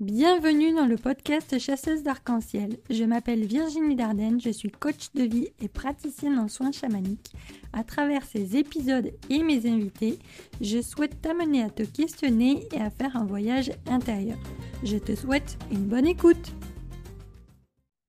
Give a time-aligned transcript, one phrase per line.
[0.00, 2.78] Bienvenue dans le podcast Chasseuse d'arc-en-ciel.
[2.88, 7.32] Je m'appelle Virginie Dardenne, je suis coach de vie et praticienne en soins chamaniques.
[7.72, 10.20] À travers ces épisodes et mes invités,
[10.60, 14.38] je souhaite t'amener à te questionner et à faire un voyage intérieur.
[14.84, 16.52] Je te souhaite une bonne écoute.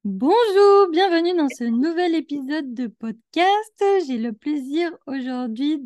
[0.04, 3.84] Bonjour, bienvenue dans ce nouvel épisode de podcast.
[4.08, 5.84] J'ai le plaisir aujourd'hui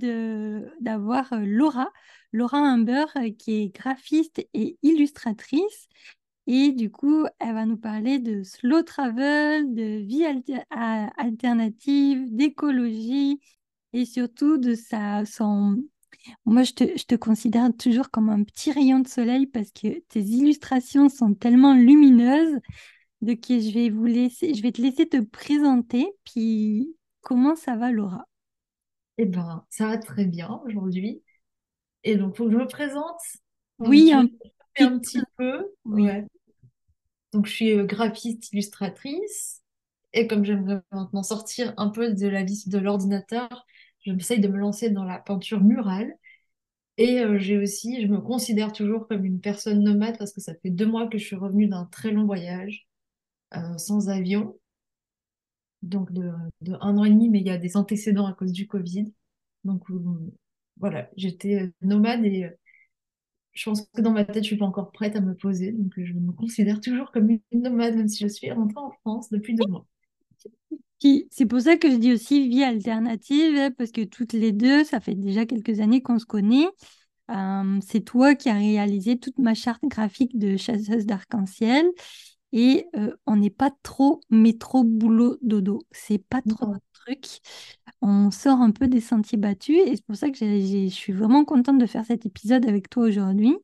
[0.82, 1.88] d'avoir Laura.
[2.34, 5.88] Laura Humber, euh, qui est graphiste et illustratrice.
[6.46, 10.26] Et du coup, elle va nous parler de slow travel, de vie
[11.16, 13.40] alternative, d'écologie
[13.94, 15.82] et surtout de sa, son...
[16.46, 20.00] Moi, je te, je te considère toujours comme un petit rayon de soleil parce que
[20.10, 22.60] tes illustrations sont tellement lumineuses.
[23.22, 26.08] Donc, je vais vous laisser, je vais te laisser te présenter.
[26.26, 28.28] Puis, comment ça va, Laura?
[29.18, 31.22] Eh ben, ça va très bien aujourd'hui.
[32.04, 33.20] Et donc, il faut que je me présente.
[33.80, 34.28] Oui, un
[35.00, 35.74] petit, peu.
[37.32, 39.62] Donc, je suis euh, graphiste, illustratrice.
[40.14, 43.66] Et comme j'aimerais maintenant sortir un peu de la vie de l'ordinateur,
[44.02, 46.14] j'essaye de me lancer dans la peinture murale.
[46.98, 50.54] Et euh, j'ai aussi, je me considère toujours comme une personne nomade parce que ça
[50.62, 52.88] fait deux mois que je suis revenue d'un très long voyage
[53.56, 54.60] euh, sans avion.
[55.82, 58.52] Donc de, de, un an et demi, mais il y a des antécédents à cause
[58.52, 59.12] du Covid.
[59.64, 59.90] Donc
[60.78, 62.50] voilà, j'étais euh, nomade et euh,
[63.54, 65.72] je pense que dans ma tête, je suis pas encore prête à me poser.
[65.72, 68.92] Donc, euh, je me considère toujours comme une nomade, même si je suis rentrée en
[69.02, 69.86] France depuis deux mois.
[71.32, 74.86] C'est pour ça que je dis aussi vie alternative, hein, parce que toutes les deux,
[74.86, 76.66] ça fait déjà quelques années qu'on se connaît.
[77.82, 81.86] c'est toi qui as réalisé toute ma charte graphique de chasseuse d'arc-en-ciel.
[82.54, 82.86] Et
[83.26, 85.82] on n'est pas trop métro, boulot, dodo.
[85.92, 87.42] C'est pas trop notre truc
[88.04, 91.46] on sort un peu des sentiers battus et c'est pour ça que je suis vraiment
[91.46, 93.56] contente de faire cet épisode avec toi aujourd'hui.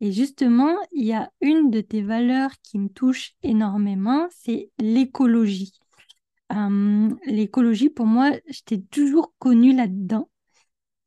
[0.00, 5.72] Et justement, il y a une de tes valeurs qui me touche énormément, c'est l'écologie.
[7.26, 10.30] L'écologie, pour moi, je t'ai toujours connue là-dedans.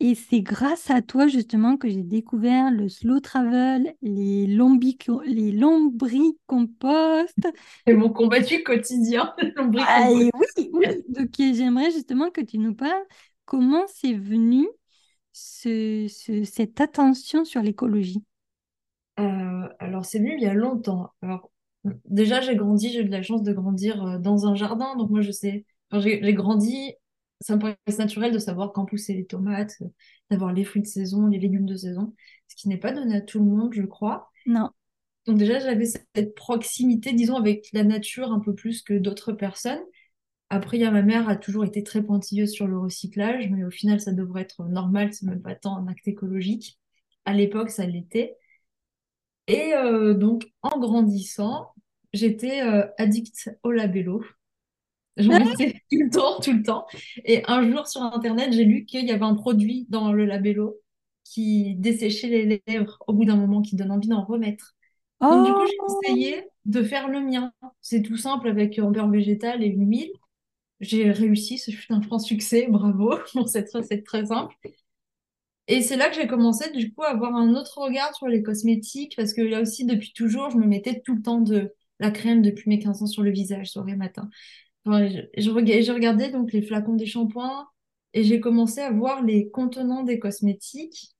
[0.03, 7.37] Et c'est grâce à toi justement que j'ai découvert le slow travel, les, les lombricompost.
[7.85, 9.31] C'est mon combattu quotidien,
[9.77, 10.31] ah, oui,
[10.73, 10.87] oui.
[11.07, 13.05] Donc j'aimerais justement que tu nous parles
[13.45, 14.67] comment c'est venu
[15.33, 16.07] ce,
[16.45, 18.23] cette attention sur l'écologie.
[19.19, 21.11] Euh, alors c'est venu il y a longtemps.
[21.21, 21.51] Alors
[22.05, 25.11] déjà j'ai grandi, j'ai eu de la chance de grandir euh, dans un jardin, donc
[25.11, 25.63] moi je sais.
[25.93, 26.95] j'ai grandi
[27.41, 29.87] ça me paraît naturel de savoir quand pousser les tomates, euh,
[30.29, 32.13] d'avoir les fruits de saison, les légumes de saison,
[32.47, 34.29] ce qui n'est pas donné à tout le monde, je crois.
[34.45, 34.69] Non.
[35.25, 39.81] Donc déjà, j'avais cette proximité, disons, avec la nature un peu plus que d'autres personnes.
[40.49, 44.11] Après, ma mère a toujours été très pointilleuse sur le recyclage, mais au final, ça
[44.11, 46.79] devrait être normal, c'est même pas tant un acte écologique.
[47.25, 48.35] À l'époque, ça l'était.
[49.47, 51.73] Et euh, donc, en grandissant,
[52.13, 54.23] j'étais euh, addict au labello.
[55.17, 56.85] J'en mettais tout le temps, tout le temps.
[57.25, 60.77] Et un jour sur Internet, j'ai lu qu'il y avait un produit dans le labello
[61.23, 64.75] qui desséchait les lèvres au bout d'un moment, qui donne envie d'en remettre.
[65.21, 65.99] Donc du coup, j'ai oh!
[66.03, 67.53] essayé de faire le mien.
[67.81, 70.11] C'est tout simple avec un beurre végétal et l'huile.
[70.79, 74.55] J'ai réussi, ce fut un franc succès, bravo pour cette recette très simple.
[75.67, 78.41] Et c'est là que j'ai commencé du coup à avoir un autre regard sur les
[78.41, 82.11] cosmétiques parce que là aussi depuis toujours je me mettais tout le temps de la
[82.11, 84.27] crème depuis mes 15 ans sur le visage soir et matin
[84.85, 87.67] je, regardais, donc les flacons des shampoings
[88.13, 91.11] et j'ai commencé à voir les contenants des cosmétiques.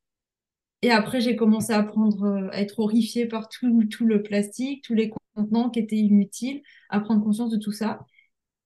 [0.81, 4.83] Et après, j'ai commencé à prendre, euh, à être horrifiée par tout, tout le plastique,
[4.83, 8.05] tous les contenants qui étaient inutiles, à prendre conscience de tout ça.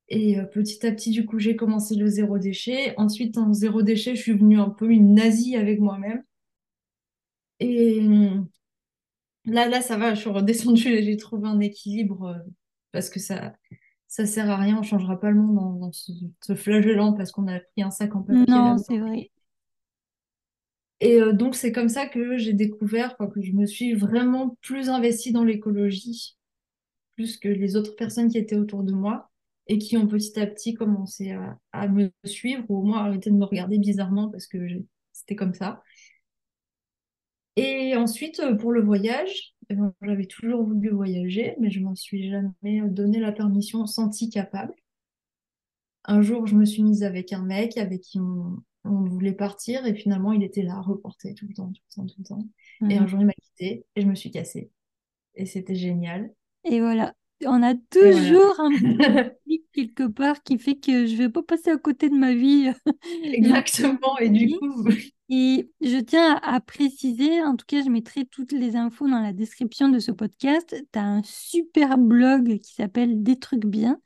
[0.10, 2.94] Et euh, petit à petit, du coup, j'ai commencé le zéro déchet.
[2.98, 6.24] Ensuite, en zéro déchet, je suis venue un peu une nazie avec moi-même.
[7.60, 8.48] Et hum,
[9.46, 12.52] là, là, ça va, je suis redescendue j'ai trouvé un équilibre euh,
[12.92, 13.56] parce que ça,
[14.16, 17.60] ça sert à rien, on changera pas le monde dans, ce, flagellant parce qu'on a
[17.60, 18.46] pris un sac en papier.
[18.48, 19.30] Non, c'est vrai.
[21.02, 24.88] Et euh, donc, c'est comme ça que j'ai découvert, que je me suis vraiment plus
[24.88, 26.38] investie dans l'écologie,
[27.18, 29.30] plus que les autres personnes qui étaient autour de moi
[29.68, 31.36] et qui ont petit à petit commencé
[31.74, 34.66] à, me suivre ou au moins arrêté de me regarder bizarrement parce que
[35.12, 35.84] c'était comme ça.
[37.58, 42.30] Et ensuite, euh, pour le voyage, ben, j'avais toujours voulu voyager, mais je m'en suis
[42.30, 44.74] jamais donné la permission senti capable.
[46.04, 49.96] Un jour, je me suis mise avec un mec avec qui on, voulait partir et
[49.96, 52.48] finalement, il était là, reporté tout le temps, tout le temps, tout le temps.
[52.88, 53.08] Et un mhm.
[53.08, 54.70] jour, il m'a quitté et je me suis cassée.
[55.34, 56.32] Et c'était génial.
[56.66, 57.16] Et voilà,
[57.46, 58.70] on a toujours un
[59.46, 62.72] petit quelque part qui fait que je vais pas passer à côté de ma vie.
[63.24, 64.18] Exactement.
[64.20, 64.88] Et du coup,
[65.30, 69.34] Et je tiens à, préciser, en tout cas, je mettrai toutes les infos dans la
[69.34, 70.76] description de ce podcast.
[70.92, 74.00] Tu as un super blog qui s'appelle Des trucs bien.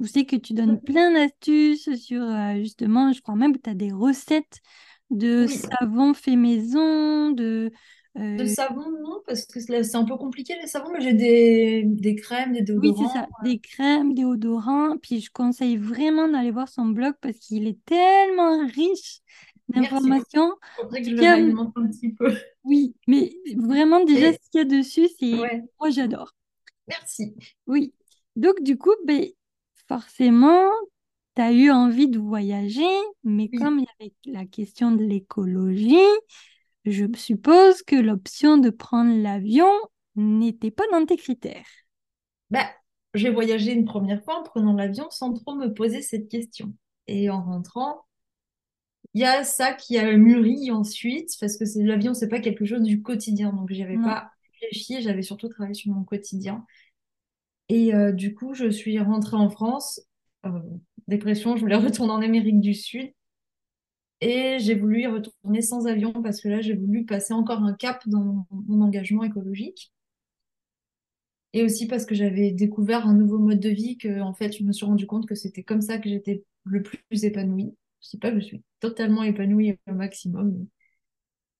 [0.00, 3.70] Où c'est que tu donnes plein d'astuces sur euh, justement, je crois même que tu
[3.70, 4.60] as des recettes
[5.10, 7.70] de Oui, savon fait maison, de...
[8.16, 11.82] de euh, savon, non, parce que c'est un peu compliqué les savons, mais j'ai des,
[11.84, 13.12] des crèmes, des oui, c'est déodorants.
[13.12, 14.96] ça, des crèmes, déodorants.
[14.96, 19.20] Puis je conseille vraiment d'aller voir son blog parce qu'il est tellement riche.
[19.72, 20.54] D'informations.
[20.76, 22.34] Faudrait que je le un petit peu.
[22.64, 25.34] Oui, mais vraiment déjà ce Et qu'il y a dessus, c'est...
[25.34, 26.32] ouais, Moi, j'adore.
[26.88, 27.34] merci.
[27.66, 27.94] Oui.
[28.36, 29.26] Donc, du coup, ben,
[29.88, 30.70] forcément,
[31.36, 32.82] tu as eu envie de voyager,
[33.24, 33.58] mais Oui.
[33.58, 35.96] comme il y avait la question de l'écologie,
[36.84, 39.70] je suppose que l'option de prendre l'avion
[40.16, 41.66] n'était pas dans tes critères.
[42.50, 42.70] Bah,
[43.14, 46.74] j'ai voyagé une première fois en prenant l'avion sans trop me poser cette question.
[47.06, 48.04] Et en rentrant,
[49.14, 52.64] il y a ça qui a mûri ensuite, parce que c'est l'avion, c'est pas quelque
[52.64, 53.52] chose du quotidien.
[53.52, 54.02] Donc, j'y avais Non.
[54.04, 54.30] pas
[54.62, 56.64] réfléchi, j'avais surtout travaillé sur mon quotidien.
[57.68, 60.00] Et euh, du coup, je suis rentrée en France.
[60.46, 60.60] euh,
[61.08, 63.12] dépression, je voulais retourner en Amérique du Sud.
[64.22, 67.74] Et j'ai voulu y retourner sans avion parce que là, j'ai voulu passer encore un
[67.74, 69.92] cap dans mon, mon engagement écologique.
[71.54, 74.64] Et aussi parce que j'avais découvert un nouveau mode de vie que, en fait, je
[74.64, 77.74] me suis rendu compte que c'était comme ça que j'étais le plus épanouie.
[78.02, 80.66] Je sais pas, je suis totalement épanouie au maximum.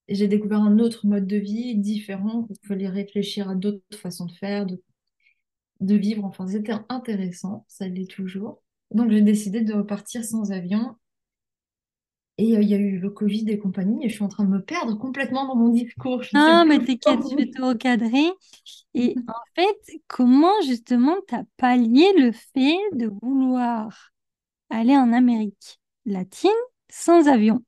[0.07, 2.47] J'ai découvert un autre mode de vie différent.
[2.49, 4.81] Il fallait réfléchir à d'autres façons de faire, de,
[5.81, 6.25] de vivre.
[6.25, 7.65] Enfin, c'était intéressant.
[7.67, 8.61] Ça l'est toujours.
[8.91, 10.95] Donc, j'ai décidé de repartir sans avion.
[12.37, 14.05] Et euh, il y a eu le Covid et compagnie.
[14.05, 16.21] Et je suis en train de me perdre complètement dans mon discours.
[16.33, 18.31] Non, plus mais t'inquiète, je vais te recadrer.
[18.95, 24.11] Et en fait, comment justement t'as pallié le fait de vouloir
[24.69, 25.79] aller en Amérique?
[26.05, 26.51] Latine
[26.89, 27.63] sans avion?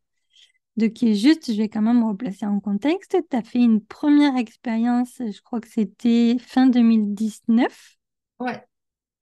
[0.78, 3.18] De qui est juste, je vais quand même replacer en contexte.
[3.30, 7.98] Tu as fait une première expérience, je crois que c'était fin 2019,
[8.40, 8.66] Ouais.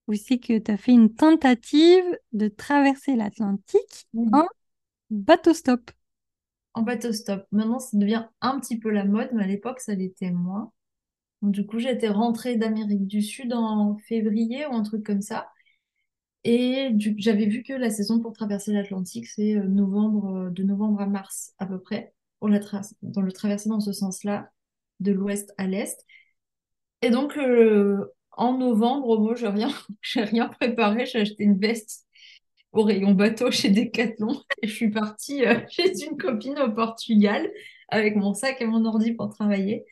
[0.07, 4.49] où c'est que tu as fait une tentative de traverser l'Atlantique en Oui.
[5.11, 5.91] bateau-stop.
[6.75, 7.45] En bateau stop.
[7.51, 10.71] Maintenant, ça devient un petit peu la mode, mais à l'époque, ça l'était moins.
[11.41, 15.49] Donc, du coup, j'étais rentrée d'Amérique du Sud en février ou un truc comme ça.
[16.43, 21.01] Et j'avais vu que la saison pour traverser l'Atlantique, c'est euh, novembre, euh, de novembre
[21.01, 22.59] à mars à peu près, pour la
[23.01, 24.49] dans le traverser dans ce sens-là,
[24.99, 26.05] de l'ouest à l'est.
[27.01, 29.69] Et donc, euh, en novembre, moi, j'ai rien,
[30.01, 31.05] j'ai rien préparé.
[31.05, 32.05] J'ai acheté une veste
[32.71, 37.49] au rayon bateau chez Decathlon et je suis partie chez une copine au Portugal
[37.89, 39.85] avec mon sac et mon ordi pour travailler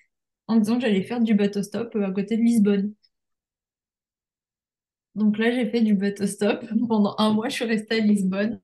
[0.47, 2.93] en disant que j'allais faire du bateau stop à côté de Lisbonne.
[5.15, 6.65] Donc là, j'ai fait du bateau stop.
[6.87, 8.59] Pendant un mois, je suis restée à Lisbonne.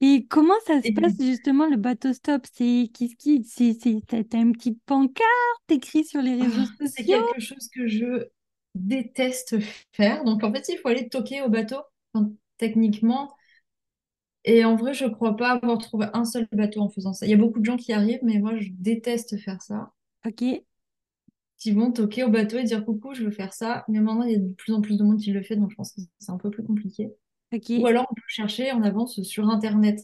[0.00, 2.42] Et comment ça se Et passe justement le bateau-stop?
[2.52, 5.24] C'est qu'est-ce qui, c'est, c'est, t'as une petite pancarte
[5.70, 7.26] écrit sur les ah, réseaux c'est sociaux?
[7.26, 8.28] quelque chose que je
[8.74, 9.56] déteste
[9.92, 10.24] faire.
[10.24, 11.78] Donc en fait, il faut aller toquer au bateau,
[12.12, 13.34] enfin, techniquement.
[14.44, 17.26] Et en vrai, je crois pas avoir trouvé un seul bateau en faisant ça.
[17.26, 19.92] Il y a beaucoup de gens qui arrivent, mais moi, je déteste faire ça.
[20.24, 20.42] Ok,
[21.58, 23.84] qui vont toquer au bateau et dire coucou, je veux faire ça.
[23.88, 25.70] Mais maintenant, il y a de plus en plus de monde qui le fait, donc
[25.70, 27.12] je pense que c'est un peu plus compliqué.
[27.76, 30.00] Ou alors, on peut chercher en avance sur Internet.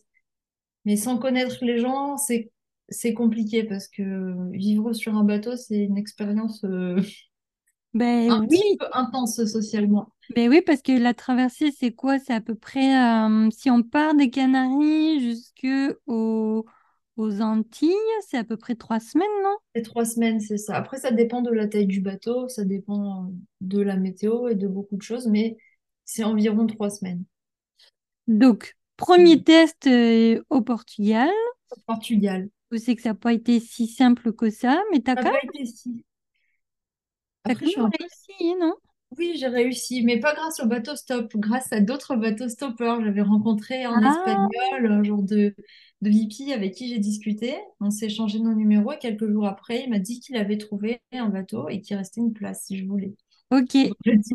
[0.84, 2.52] Mais sans connaître les gens, c'est
[2.90, 7.00] c'est compliqué parce que vivre sur un bateau, c'est une expérience euh,
[7.94, 10.12] Ben un petit oui, peu intense socialement.
[10.34, 12.19] ben oui, parce que la traversée, c'est quoi?
[12.19, 15.67] C'est à peu près, euh, si on part des Canaries jusque
[17.16, 17.94] aux, Antilles,
[18.26, 19.56] c'est à peu près trois semaines, non?
[19.74, 20.76] Les trois semaines, c'est ça.
[20.76, 23.28] Après, ça dépend de la taille du bateau, ça dépend euh,
[23.60, 25.56] de la météo et de beaucoup de choses, mais
[26.04, 27.24] c'est environ trois semaines.
[28.26, 31.31] Donc, premier test euh, au Portugal.
[31.70, 32.48] Au Portugal.
[32.70, 35.28] Je sais que ça n'a pas été si simple que ça, mais as n'a quand
[35.28, 36.04] pas même, été si.
[37.42, 38.74] t'as Après, quand même un peu réussi, non?
[39.19, 43.02] Oui, j'ai réussi, mais pas grâce au bateau stop, grâce à d'autres bateaux stoppeurs.
[43.04, 45.54] J'avais rencontré un Ah, Espagnol, un genre de,
[46.00, 47.54] de VP avec qui j'ai discuté.
[47.81, 51.00] On s'est échangé nos numéros et quelques jours après, il m'a dit qu'il avait trouvé
[51.12, 53.14] un bateau et qu'il restait une place si je voulais.
[53.50, 53.76] ok.
[53.88, 54.34] Donc, je dis,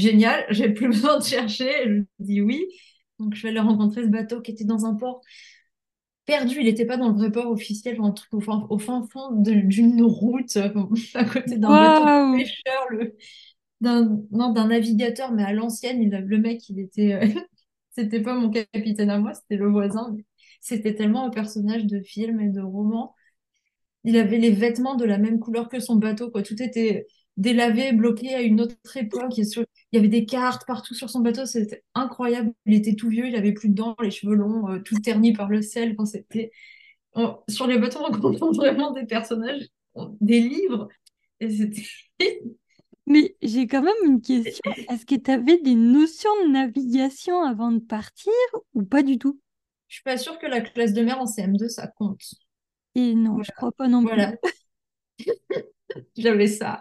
[0.00, 1.70] génial, j'ai plus besoin de chercher.
[1.86, 2.64] Je dis oui.
[3.18, 5.22] Donc, je vais aller rencontrer ce bateau qui était dans un port
[6.26, 6.56] perdu.
[6.60, 9.30] Il n'était pas dans le vrai port officiel, un truc au fin, au fin fond
[9.32, 10.56] d'une route,
[11.14, 12.86] à côté d'un bateau de pêcheur.
[12.90, 13.16] Le,
[13.80, 17.26] d'un non, d'un navigateur, mais à l'ancienne, il le mec, il était, euh,
[17.90, 20.12] c'était pas mon capitaine à moi, c'était le voisin.
[20.16, 20.24] mais
[20.60, 23.14] C'était tellement un personnage de film et de roman.
[24.04, 26.42] Il avait les vêtements de la même couleur que son bateau, quoi.
[26.42, 27.06] Tout était
[27.36, 29.36] délavé, bloqué à une autre époque.
[29.38, 29.44] Il
[29.92, 32.52] y avait des cartes partout sur son bateau, c'était incroyable.
[32.66, 35.32] Il était tout vieux, il avait plus de dents, les cheveux longs, euh, tout ternis
[35.32, 35.94] par le sel.
[35.98, 36.50] Enfin, c'était
[37.48, 39.64] sur les bateaux, on rencontre vraiment des personnages,
[40.20, 40.88] des livres.
[41.40, 41.82] Et c'était.
[43.08, 44.70] Mais j'ai quand même une question.
[44.88, 48.32] Est-ce que tu avais des notions de navigation avant de partir
[48.74, 49.40] ou pas du tout?
[49.88, 52.22] Je suis pas sûre que la classe de mer en CM2, ça compte.
[52.94, 54.08] Et non, je crois pas non plus.
[54.14, 54.34] Voilà.
[56.16, 56.80] J'avais ça.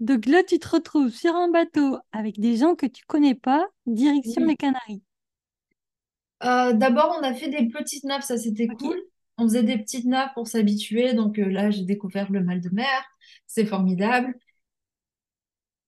[0.00, 3.66] Donc là, tu te retrouves sur un bateau avec des gens que tu connais pas,
[3.86, 4.56] direction les Oui.
[4.56, 5.02] Canaries.
[6.44, 9.00] Euh, d'abord, on a fait des petites nappes, ça c'était cool.
[9.38, 11.14] On faisait des petites nappes pour s'habituer.
[11.14, 13.04] Donc euh, là, j'ai découvert le mal de mer.
[13.46, 14.34] C'est formidable.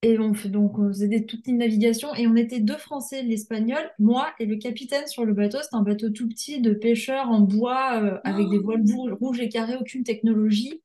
[0.01, 3.21] Et on fait donc on faisait des toutes petites navigations et on était deux Français,
[3.21, 5.57] l'Espagnol, moi et le capitaine sur le bateau.
[5.61, 9.41] C'était un bateau tout petit de pêcheurs en bois euh, avec des voiles bou- rouges
[9.41, 10.81] et carrés, aucune technologie.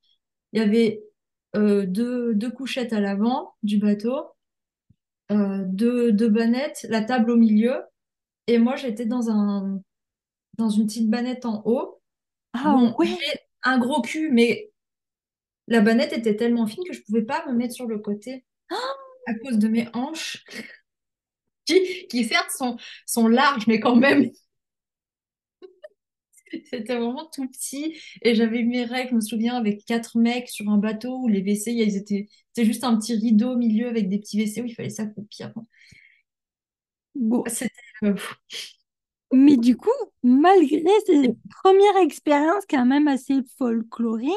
[0.52, 1.04] Il y avait
[1.56, 4.26] euh, deux, deux couchettes à l'avant du bateau,
[5.32, 7.82] euh, deux, deux bannettes, la table au milieu
[8.48, 9.80] et moi j'étais dans un
[10.58, 12.00] dans une petite bannette en haut.
[12.54, 13.16] Ah Bon, j'ai
[13.64, 14.72] un gros cul, mais
[15.68, 18.44] la bannette était tellement fine que je pouvais pas me mettre sur le côté
[19.26, 20.44] à cause de mes hanches.
[21.66, 22.76] qui, qui certes sont,
[23.06, 24.30] sont larges, mais quand même,
[26.70, 27.96] c'était vraiment tout petit.
[28.22, 31.40] Et j'avais mes règles, je me souviens, avec quatre mecs sur un bateau où les
[31.40, 34.66] WC, ils étaient, c'était juste un petit rideau au milieu avec des petits WC où
[34.66, 35.52] il fallait s'accroupir.
[37.14, 37.44] Bon.
[37.46, 37.70] C'était,
[38.04, 38.14] euh,
[39.32, 39.90] Mais du coup,
[40.22, 44.30] malgré cette première expérience quand même assez folklorique,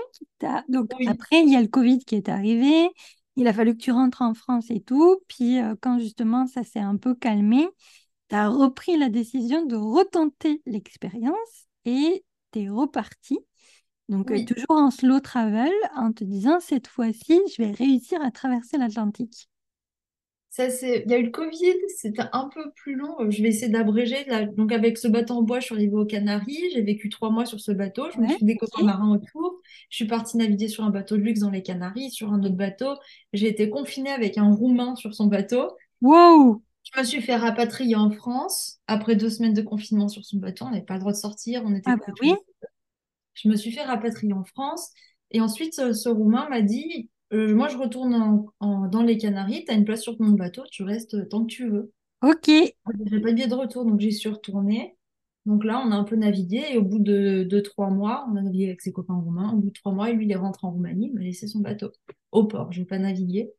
[0.70, 2.90] donc oui, après, il y a le Covid qui est arrivé,
[3.38, 6.64] il a fallu que tu rentres en France et tout, puis euh, quand justement ça
[6.64, 7.68] s'est un peu calmé,
[8.30, 13.40] tu as repris la décision de retenter l'expérience et tu es reparti.
[14.10, 18.32] Donc euh, toujours en slow travel, en te disant, cette fois-ci, je vais réussir à
[18.32, 19.48] traverser l'Atlantique.
[20.50, 21.04] Ça, c'est...
[21.06, 23.16] Il y a eu le Covid, c'était un peu plus long.
[23.20, 24.26] Euh, Je vais essayer d'abréger.
[24.26, 24.46] là.
[24.46, 26.72] Donc, avec ce bateau en bois, je suis arrivée aux Canaries.
[26.74, 28.10] J'ai vécu trois mois sur ce bateau.
[28.12, 28.86] Je me suis des copains ok.
[28.86, 29.62] marins autour.
[29.90, 32.56] Je suis partie naviguer sur un bateau de luxe dans les Canaries, sur un autre
[32.56, 32.96] bateau.
[33.34, 35.72] J'ai été confinée avec un Roumain sur son bateau.
[36.02, 36.62] Wow!
[36.84, 38.80] Je me suis fait rapatrier en France.
[38.88, 41.62] Après deux semaines de confinement sur son bateau, on n'avait pas le droit de sortir.
[41.66, 42.34] On était Ah bah oui,
[43.34, 44.92] je me suis fait rapatrier en France.
[45.32, 49.66] Et ensuite, ce Roumain m'a dit, euh, moi, je retourne en- en- dans les Canaries.
[49.66, 50.64] Tu as une place sur mon bateau.
[50.72, 51.92] Tu restes tant que tu veux.
[52.22, 52.48] ok.
[53.06, 54.98] J'ai pas de billet de retour, donc j'y suis retournée.
[55.46, 58.36] Donc là, on a un peu navigué et au bout de, de trois mois, on
[58.36, 59.52] a navigué avec ses copains roumains.
[59.54, 61.60] Au bout de trois mois, lui, il est rentré en Roumanie, il m'a laissé son
[61.60, 61.92] bateau
[62.32, 62.72] au port.
[62.74, 63.52] Je n'ai pas navigué.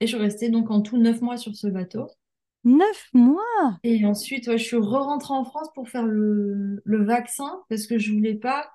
[0.00, 2.08] Et je suis restée donc en tout neuf mois sur ce bateau.
[2.64, 3.80] Neuf mois?
[3.82, 7.98] Et ensuite, ouais, je suis re-rentrée en France pour faire le, le vaccin parce que
[7.98, 8.70] je voulais pas,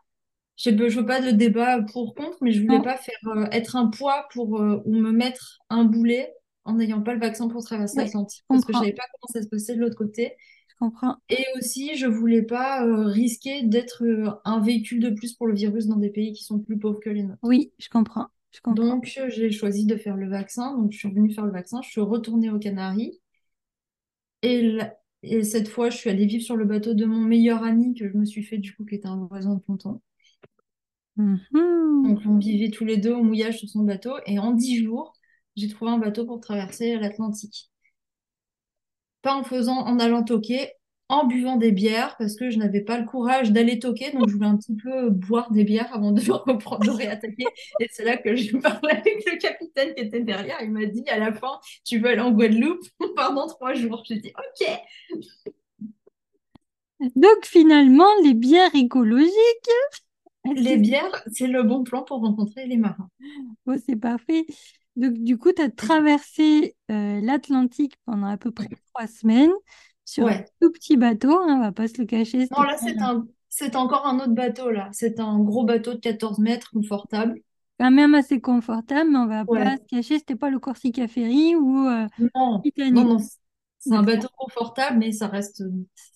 [0.57, 3.45] je je veux pas de débat pour contre, mais je voulais Non, pas faire euh,
[3.51, 6.33] être un poids pour euh, ou me mettre un boulet
[6.65, 9.31] en n'ayant pas le vaccin pour traverser oui, l'Atlantique parce que je savais pas comment
[9.33, 10.35] ça se passait de l'autre côté.
[10.67, 11.17] je comprends.
[11.29, 14.03] Et aussi, je voulais pas euh, risquer d'être
[14.45, 17.09] un véhicule de plus pour le virus dans des pays qui sont plus pauvres que
[17.09, 17.41] les nôtres.
[17.43, 18.99] Oui, je comprends, je comprends.
[18.99, 20.75] Donc, j'ai choisi de faire le vaccin.
[20.75, 21.81] Donc, je suis revenue faire le vaccin.
[21.83, 23.21] Je suis retournée aux Canaries.
[24.43, 27.63] Et, la- et cette fois, je suis allée vivre sur le bateau de mon meilleur
[27.63, 29.99] ami que je me suis fait, du coup, qui était un voisin de ponton.
[31.17, 32.03] Mhm.
[32.03, 34.13] Donc, on vivait tous les deux au mouillage sur son bateau.
[34.25, 35.13] Et en dix jours,
[35.55, 37.69] j'ai trouvé un bateau pour traverser l'Atlantique.
[39.21, 40.71] pas en faisant, en allant toquer,
[41.09, 44.33] en buvant des bières, parce que je n'avais pas le courage d'aller toquer, donc je
[44.35, 47.53] voulais un petit peu boire des bières avant de reprendre, de réattaquer.
[47.79, 50.57] Et c'est là que j'ai parlé avec le capitaine qui était derrière.
[50.61, 52.83] Il m'a dit à la fin, tu veux aller en Guadeloupe?
[53.15, 54.03] Pendant trois jours.
[54.07, 54.67] J'ai dit, ok.
[57.15, 59.31] Donc finalement, les bières écologiques,
[60.55, 63.09] Les bières, c'est le bon plan pour rencontrer les marins.
[63.67, 64.45] Oh, c'est parfait.
[64.95, 69.51] Donc du coup, tu as traversé euh, l'Atlantique pendant à peu près trois semaines
[70.05, 72.99] sur un tout petit bateau, hein, on va pas se le cacher, Non, là, c'est
[72.99, 74.89] un, c'est encore un autre bateau, là.
[74.91, 77.39] C'est un gros bateau de 14 mètres, confortable.
[77.79, 81.55] quand même assez confortable, mais on va pas se cacher, c'était pas le Corsica Ferry
[81.55, 83.17] ou euh, Non, non, non.
[83.81, 85.63] C'est un bateau confortable, mais ça reste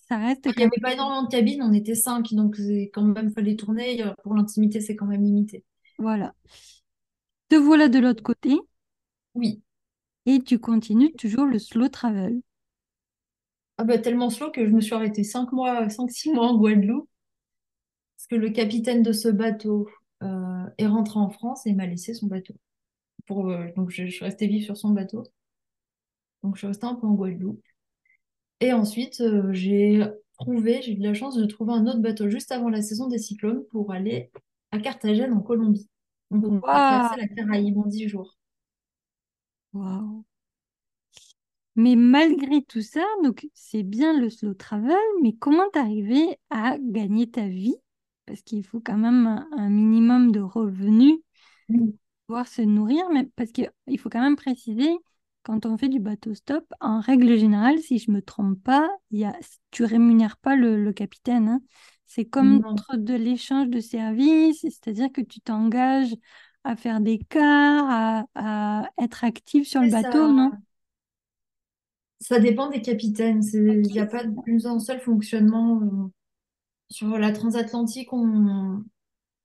[0.08, 2.56] ça reste Il n'y avait pas énormément de cabines, on était cinq, donc
[2.92, 4.02] quand même fallait tourner.
[4.02, 5.64] euh, Pour l'intimité, c'est quand même limité.
[5.98, 6.34] Voilà.
[7.48, 8.56] Te voilà de l'autre côté
[9.34, 9.62] Oui.
[10.26, 12.42] et tu continues toujours le slow travel.
[13.78, 16.58] Ah bah, tellement slow que je me suis arrêtée cinq mois, cinq, six mois en
[16.58, 17.08] Guadeloupe,
[18.16, 19.88] parce que le capitaine de ce bateau
[20.22, 22.54] euh, est rentré en France et m'a laissé son bateau.
[23.26, 25.24] Pour, euh, donc je, je suis restée vivre sur son bateau.
[26.46, 27.62] Donc je suis restée un peu en Guadeloupe.
[28.60, 30.02] Et ensuite, euh, j'ai
[30.38, 33.08] trouvé, j'ai eu de la chance de trouver un autre bateau juste avant la saison
[33.08, 34.30] des cyclones pour aller
[34.70, 35.88] à Carthagène en Colombie.
[36.30, 38.36] Donc on a traversé la Caraïbe en dix jours.
[39.72, 40.24] Waouh!
[41.76, 47.30] Mais malgré tout ça, donc c'est bien le slow travel, mais comment t'arrivais à gagner
[47.30, 47.76] ta vie?
[48.24, 51.20] Parce qu'il faut quand même un, un minimum de revenus
[51.74, 51.86] pour
[52.26, 54.96] pouvoir se nourrir, mais parce qu'il faut quand même préciser,
[55.46, 59.24] quand on fait du bateau stop, en règle générale, si je me trompe pas, y
[59.24, 59.34] a,
[59.70, 61.48] tu rémunères pas le, le capitaine.
[61.48, 61.62] hein.
[62.06, 66.14] C'est comme trop de l'échange de services, c'est-à-dire que tu t'engages
[66.64, 70.52] à faire des quarts, à, à être actif sur le bateau, ça, non?
[72.20, 73.42] ça dépend des capitaines.
[73.54, 75.80] Il n'y a pas qu'un seul fonctionnement.
[75.82, 76.08] euh,
[76.90, 78.84] Sur la transatlantique, on...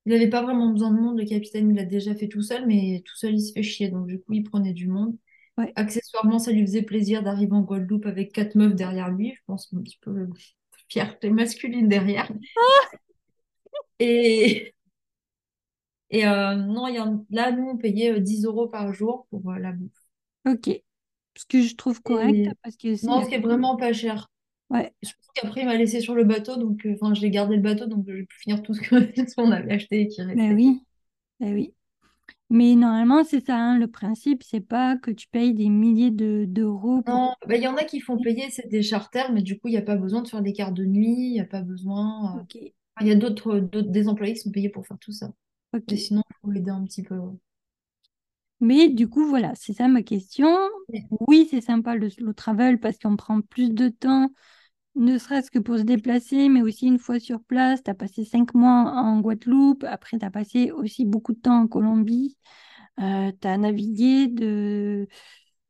[0.08, 1.20] il n'avait pas vraiment besoin de monde.
[1.20, 3.89] Le capitaine, il l'a déjà fait tout seul, mais tout seul, il se fait chier.
[3.89, 5.17] Donc, du coup, il prenait du monde.
[5.63, 9.34] Ouais, Accessoirement, ça lui faisait plaisir d'arriver en Guadeloupe avec quatre meufs derrière lui.
[9.36, 10.27] Je pense un petit peu euh,
[10.89, 12.32] fierté masculine derrière.
[14.00, 14.74] Et,
[16.12, 17.12] et euh, non, y a...
[17.32, 19.91] là, nous, on payait euh, 10 euros par jour pour euh, la bouffe.
[20.46, 20.70] ok.
[21.38, 23.39] Ce que je trouve correct, Et parce que non, c'est...
[23.39, 24.27] vraiment pas cher.
[24.70, 27.32] Ouais, Je pense qu'après, il m'a laissé sur le bateau, donc euh, enfin, je l'ai
[27.32, 30.01] gardé le bateau, donc j'ai pu finir tout ce que- tout ce qu'on avait acheté
[30.01, 30.56] et qui ben restait.
[30.56, 30.86] oui,
[31.39, 31.75] ben oui.
[32.51, 36.46] Mais normalement, c'est ça, hein, le principe, c'est pas que tu payes des milliers de,
[36.48, 37.15] d'euros pour...
[37.15, 39.67] Non, bah, il y en a qui font payer, c'est des charters, mais du coup,
[39.67, 41.62] il n'y a pas besoin de faire des quarts de nuit, il n'y a pas
[41.62, 42.39] besoin.
[42.39, 42.43] euh,
[43.01, 45.31] Il y a d'autres, des employés qui sont payés pour faire tout ça.
[45.89, 47.15] Mais sinon, il faut aider un petit peu.
[47.17, 47.36] ouais.
[48.60, 50.48] Mais du coup, voilà, c'est ça ma question.
[51.27, 54.29] Oui, c'est sympa le slow travel parce qu'on prend plus de temps,
[54.95, 57.83] ne serait-ce que pour se déplacer, mais aussi une fois sur place.
[57.83, 61.62] Tu as passé cinq mois en Guadeloupe, après tu as passé aussi beaucoup de temps
[61.62, 62.38] en Colombie.
[62.98, 65.07] tu as navigué de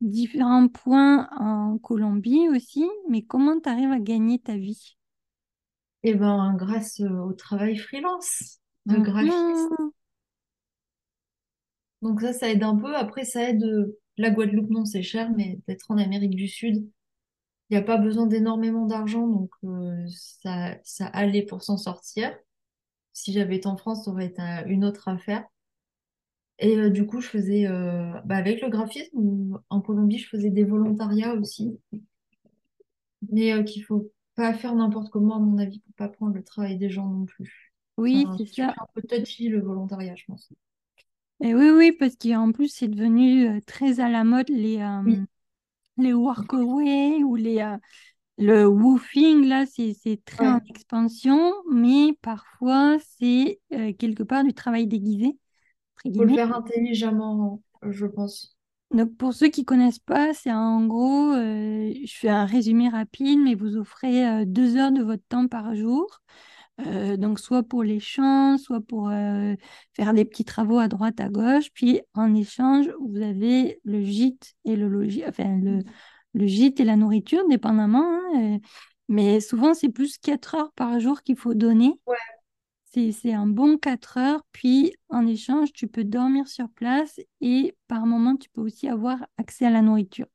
[0.01, 2.85] différents points en Colombie aussi.
[3.09, 4.97] Mais comment tu arrives à gagner ta vie?
[6.03, 9.71] Et ben, grâce euh, au travail freelance de graphiste.
[9.71, 9.91] Mhm.
[12.01, 12.95] Donc ça, ça aide un peu.
[12.95, 13.63] Après, ça aide.
[13.63, 16.87] euh, La Guadeloupe, non, c'est cher, mais d'être en Amérique du Sud,
[17.71, 22.37] il n'y a pas besoin d'énormément d'argent, donc euh, ça, ça allait pour s'en sortir.
[23.13, 25.45] Si j'avais été en France, ça aurait été une autre affaire.
[26.59, 30.49] Et euh, du coup, je faisais, euh, bah, avec le graphisme, en Colombie, je faisais
[30.49, 31.79] des volontariats aussi,
[33.31, 36.43] mais euh, qu'il faut pas faire n'importe comment, à mon avis, pour pas prendre le
[36.43, 37.73] travail des gens non plus.
[37.97, 38.75] Oui, c'est ça.
[38.77, 40.51] un peu touchy, le volontariat, je pense.
[41.39, 45.19] Et oui, oui, parce qu'en plus, c'est devenu très à la mode les, Oui,
[45.97, 47.77] les workaway ou les, euh,
[48.37, 54.87] le woofing, là, c'est très en expansion, mais parfois, c'est euh, quelque part du travail
[54.87, 55.37] déguisé,
[56.05, 58.57] entre Faut le faire intelligemment, je pense.
[58.91, 63.39] Donc, pour ceux qui connaissent pas, c'est en gros, euh, je fais un résumé rapide,
[63.39, 66.21] mais vous offrez deux heures de votre temps par jour.
[66.79, 69.53] Euh, donc, soit pour les champs, soit pour euh,
[69.93, 71.69] faire des petits travaux à droite, à gauche.
[71.73, 75.83] Puis, en échange, vous avez le gîte et le logis, enfin, le,
[76.33, 78.03] le gîte et la nourriture, dépendamment.
[78.03, 78.59] hein, euh,
[79.09, 81.99] mais souvent, c'est plus 4 heures par jour qu'il faut donner.
[82.07, 82.15] Ouais.
[82.85, 84.41] C'est, c'est un bon 4 heures.
[84.51, 89.19] Puis, en échange, tu peux dormir sur place et par moment, tu peux aussi avoir
[89.37, 90.27] accès à la nourriture.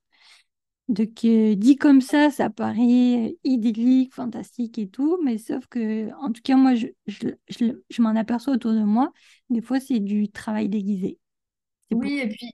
[0.88, 6.30] Donc, euh, dit comme ça, ça paraît idyllique, fantastique et tout, mais sauf que, en
[6.32, 9.12] tout cas, moi, je, je, je- je m'en aperçois autour de moi.
[9.50, 11.18] Des fois, c'est du travail déguisé.
[11.90, 12.52] Oui, et puis,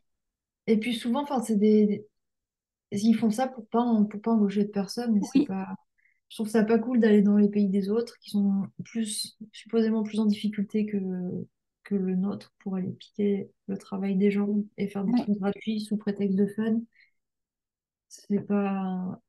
[0.68, 2.06] et puis souvent, c'est des,
[2.92, 5.68] ils font ça pour pas, pour pas embaucher de personnes, mais c'est Oui, pas.
[6.30, 10.02] Je trouve ça pas cool d'aller dans les pays des autres qui sont plus, supposément
[10.04, 10.98] plus en difficulté que,
[11.84, 15.38] que le nôtre pour aller piquer le travail des gens et faire des ouais, trucs
[15.38, 16.80] gratuits sous prétexte de fun.
[18.14, 19.20] C'est pas,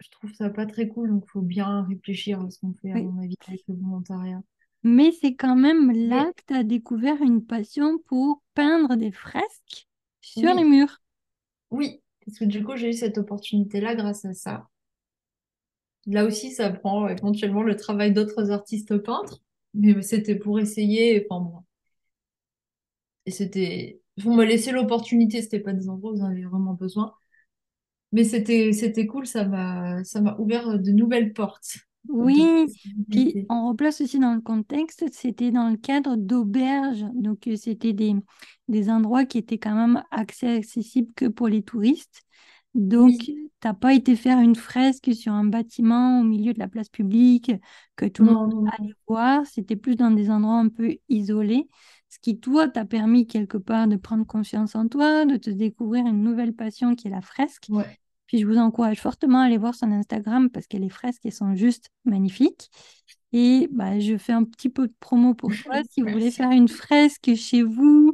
[0.00, 2.96] je trouve ça pas très cool, donc faut bien réfléchir à ce qu'on fait, à
[2.96, 3.02] oui.
[3.02, 4.42] mon avis, avec le volontariat.
[4.82, 9.88] Mais c'est quand même là que tu as découvert une passion pour peindre des fresques
[10.20, 11.00] sur les murs.
[11.70, 14.68] oui, parce que du coup, j'ai eu cette opportunité-là grâce à ça.
[16.06, 19.42] Là aussi, ça prend éventuellement le travail d'autres artistes peintres,
[19.74, 21.26] mais c'était pour essayer.
[21.28, 21.64] Enfin bon,
[23.26, 24.00] et c'était.
[24.24, 27.14] On m'a laissé l'opportunité, c'était pas des endroits où vous en avez vraiment besoin.
[28.14, 31.78] Mais c'était c'était cool, ça m'a ça m'a ouvert de nouvelles portes.
[32.08, 32.52] Oui,
[33.10, 37.94] puis on replace aussi dans le contexte, c'était dans le cadre d'auberges, donc euh, c'était
[37.94, 38.14] des,
[38.68, 42.22] des endroits qui étaient quand même accessibles que pour les touristes.
[42.74, 46.68] Donc, Oui, t'as pas été faire une fresque sur un bâtiment au milieu de la
[46.68, 47.52] place publique
[47.96, 51.68] que tout le monde allait voir, c'était plus dans des endroits un peu isolés,
[52.10, 56.06] ce qui, toi, t'a permis quelque part de prendre confiance en toi, de te découvrir
[56.06, 57.68] une nouvelle passion qui est la fresque.
[57.68, 57.98] Ouais,
[58.34, 61.54] Puis je vous encourage fortement à aller voir son Instagram parce que les fresques, sont
[61.54, 62.68] juste magnifiques.
[63.32, 65.82] Et bah, je fais un petit peu de promo pour toi.
[65.88, 68.10] Si vous voulez faire une fresque chez vous,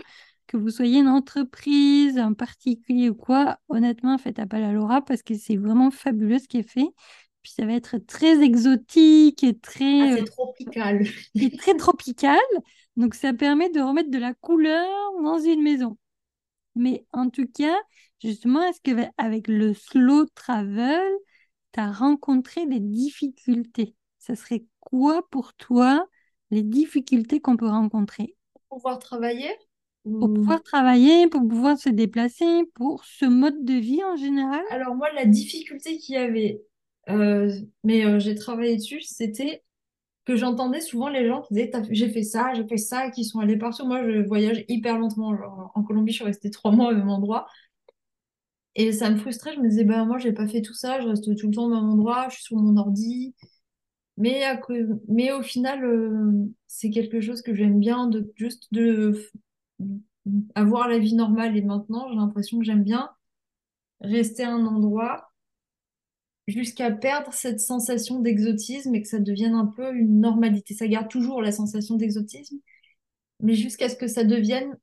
[0.47, 5.23] que vous soyez une entreprise, un particulier ou quoi, honnêtement, faites appel à Laura parce
[5.23, 6.89] que c'est vraiment fabuleux ce qui est fait.
[7.41, 11.07] puis ça va être très exotique et Ah, très, euh, c'est tropical.
[11.35, 12.39] et très tropical.
[12.95, 14.87] Donc ça permet de remettre de la couleur
[15.23, 15.97] dans une maison.
[16.75, 17.75] Mais en tout cas,
[18.23, 21.03] justement, est-ce que avec le slow travel,
[21.73, 23.97] tu as rencontré des difficultés?
[24.19, 26.07] Ça serait quoi pour toi
[26.51, 28.37] les difficultés qu'on peut rencontrer?
[28.69, 29.51] Pour pouvoir travailler
[30.19, 34.63] Pour ou- pouvoir travailler, pour pouvoir se déplacer, pour ce mode de vie en général?
[34.69, 36.63] Alors moi, la difficulté qu'il y avait,
[37.09, 37.51] euh,
[37.85, 39.63] mais euh, j'ai travaillé dessus, c'était
[40.27, 43.41] que j'entendais souvent les gens qui disaient, j'ai fait ça, j'ai fait ça, qui sont
[43.41, 43.87] allés partout.
[43.87, 45.37] Moi, je voyage hyper lentement.
[45.37, 47.47] Genre, en Colombie, je suis restée trois mois au même endroit.
[48.77, 49.55] Et ça me frustrait.
[49.55, 51.65] Je me disais, bah moi, j'ai pas fait tout ça, je reste tout le temps
[51.65, 53.35] au même endroit, je suis sur mon ordi.
[54.17, 54.61] Mais, à
[55.09, 59.15] mais au final, euh, c'est quelque chose que j'aime bien, de juste de
[60.55, 61.57] avoir la vie normale.
[61.57, 63.11] Et maintenant, j'ai l'impression que j'aime bien
[64.01, 65.31] rester à un endroit
[66.47, 70.75] jusqu'à perdre cette sensation d'exotisme et que ça devienne un peu une normalité.
[70.75, 72.59] Ça garde toujours la sensation d'exotisme,
[73.41, 74.77] mais jusqu'à ce que ça devienne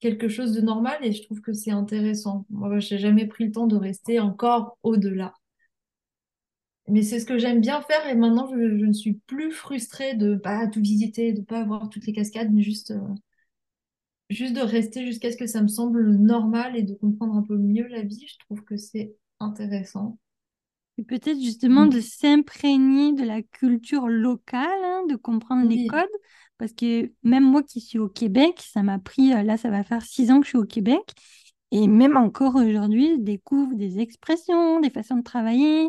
[0.00, 2.46] quelque chose de normal et je trouve que c'est intéressant.
[2.50, 5.34] Moi, j'ai jamais pris le temps de rester encore au-delà.
[6.88, 10.14] Mais c'est ce que j'aime bien faire et maintenant je, je ne suis plus frustrée
[10.14, 13.14] de pas tout visiter, de pas avoir toutes les cascades, mais juste, euh,
[14.30, 17.56] juste de rester jusqu'à ce que ça me semble normal et de comprendre un peu
[17.56, 18.26] mieux la vie.
[18.26, 20.18] Je trouve que c'est intéressant.
[20.98, 26.08] Et peut-être justement de s'imprégner de la culture locale, hein, de comprendre les codes.
[26.58, 29.84] Parce que même moi qui suis au Québec, ça m'a pris, euh, là, ça va
[29.84, 31.02] faire six ans que je suis au Québec.
[31.70, 35.88] Et même encore aujourd'hui, je découvre des expressions, des façons de travailler.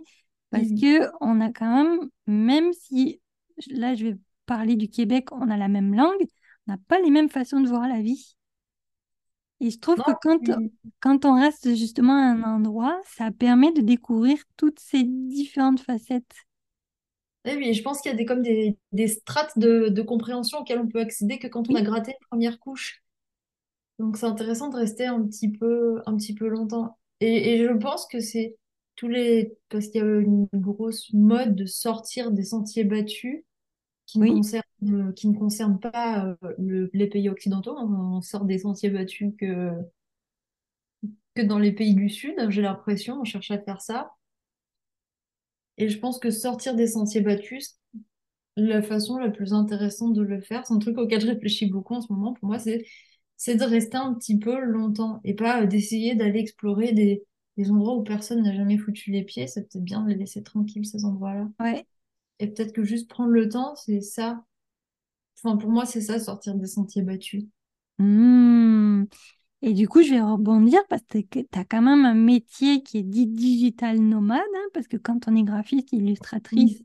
[0.52, 0.80] Parce Oui.
[0.80, 3.22] que on a quand même, même si
[3.70, 6.22] là, je vais parler du Québec, on a la même langue,
[6.68, 8.36] on n'a pas les mêmes façons de voir la vie.
[9.62, 10.40] Et je trouve Non, que quand,
[11.02, 16.34] quand on reste justement à un endroit, ça permet de découvrir toutes ces différentes facettes.
[17.46, 20.80] Oui, je pense qu'il y a des, comme des, des strates de, de compréhension auxquelles
[20.80, 23.02] on peut accéder que quand on a gratté une première couche.
[23.98, 26.98] Donc c'est intéressant de rester un petit peu, un petit peu longtemps.
[27.20, 28.58] Et, et je pense que c'est
[28.96, 29.54] tous les...
[29.70, 33.44] Parce qu'il y a une grosse mode de sortir des sentiers battus
[34.06, 37.76] qui ne oui, concernent, qui ne concernent pas euh, le- les pays occidentaux.
[37.78, 39.72] On sort des sentiers battus que,
[41.36, 43.20] que dans les pays du Sud, j'ai l'impression.
[43.22, 44.12] On cherche à faire ça.
[45.80, 47.80] Et je pense que sortir des sentiers battus,
[48.58, 51.96] La façon la plus intéressante de le faire, c'est un truc auquel je réfléchis beaucoup
[51.96, 52.86] en ce moment, pour moi, c'est
[53.38, 57.24] c'est de rester un petit peu longtemps et pas euh, d'essayer d'aller explorer des,
[57.58, 59.48] des endroits où personne n'a jamais foutu les pieds.
[59.48, 61.50] C'est peut-être bien de les laisser tranquilles, ces endroits-là.
[61.60, 61.86] ouais.
[62.40, 64.44] Et peut-être que juste prendre le temps, c'est ça.
[65.44, 67.46] Enfin, pour moi, c'est ça, sortir des sentiers battus.
[67.98, 69.04] Hmm.
[69.62, 73.00] Et du coup, je vais rebondir parce que tu as quand même un métier qui
[73.00, 76.82] est dit digital nomade, hein, parce que quand on est graphiste, illustratrice,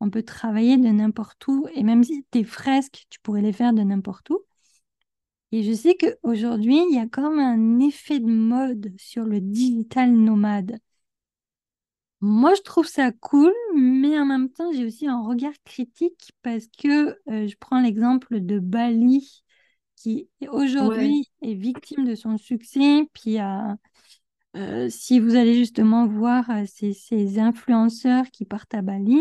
[0.00, 3.72] on peut travailler de n'importe où, et même si tes fresques, tu pourrais les faire
[3.72, 4.40] de n'importe où.
[5.52, 10.12] Et je sais qu'aujourd'hui, il y a comme un effet de mode sur le digital
[10.12, 10.78] nomade.
[12.20, 16.66] Moi, je trouve ça cool, mais en même temps, j'ai aussi un regard critique parce
[16.66, 19.44] que euh, je prends l'exemple de Bali,
[20.02, 20.28] qui
[20.78, 21.12] Ouais.
[21.12, 23.08] aujourd'hui est victime de son succès.
[23.14, 23.74] Puis, euh,
[24.56, 29.20] euh, si vous allez justement voir euh, ces, ces influenceurs qui partent à Bali,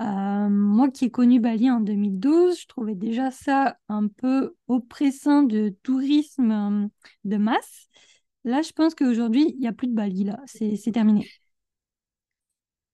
[0.00, 5.42] euh, moi qui ai connu Bali en 2012, je trouvais déjà ça un peu oppressant
[5.44, 6.90] de tourisme
[7.24, 7.88] de masse.
[8.44, 11.32] Là, je pense qu'aujourd'hui, il n'y a plus de Bali, là, c'est c'est terminé.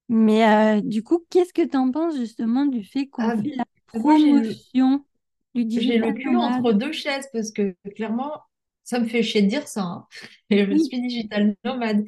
[0.09, 3.55] Mais euh, du coup, qu'est-ce que tu en penses justement du fait qu'on Ah, fait
[3.57, 3.65] la
[3.95, 5.05] le, promotion
[5.77, 8.43] j'ai le cul entre deux chaises parce que clairement,
[8.85, 9.83] ça me fait chier de dire ça.
[9.83, 10.07] hein.
[10.51, 12.05] Et je Oui, suis digital nomade.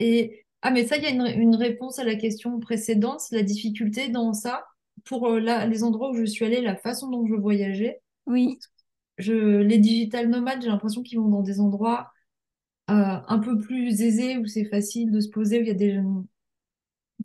[0.00, 3.42] Et ah, mais ça, il y a une, une réponse à la question précédente, la
[3.42, 4.64] difficulté dans ça.
[5.04, 8.62] Pour euh, les endroits où je suis allée, la façon dont je voyageais, oui,
[9.18, 12.12] je, les digital nomades, j'ai l'impression qu'ils vont dans des endroits
[12.90, 15.74] euh, un peu plus aisés, où c'est facile de se poser, où il y a
[15.74, 16.00] des,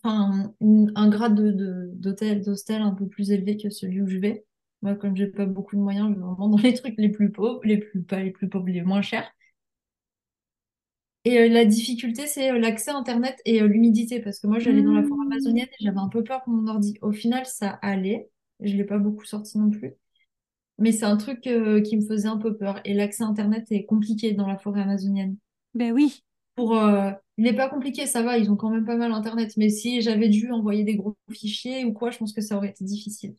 [0.03, 4.17] enfin, un grade de, de- d'hôtel, d'hostel un peu plus élevé que celui où je
[4.17, 4.45] vais.
[4.81, 7.31] Moi, comme j'ai pas beaucoup de moyens, je vais vraiment dans les trucs les plus
[7.31, 9.29] pauvres, les plus, pas les plus pauvres, les moins chers.
[11.25, 14.59] Et euh, la difficulté, c'est euh, l'accès à Internet et euh, l'humidité, parce que moi,
[14.59, 16.97] j'allais dans la forêt Hmm, amazonienne et j'avais un peu peur pour mon ordi.
[17.01, 18.29] Au final, ça allait.
[18.61, 19.93] Je l'ai pas beaucoup sorti non plus.
[20.79, 22.81] Mais c'est un truc qui me faisait un peu peur.
[22.85, 25.37] Et l'accès à Internet est compliqué dans la forêt amazonienne.
[25.73, 26.23] ben oui.
[26.55, 29.55] Pour, il n'est pas compliqué, ça va, ils ont quand même pas mal Internet.
[29.57, 32.69] Mais si j'avais dû envoyer des gros fichiers ou quoi, je pense que ça aurait
[32.69, 33.35] été difficile.